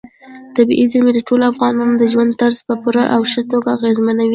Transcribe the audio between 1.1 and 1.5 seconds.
د ټولو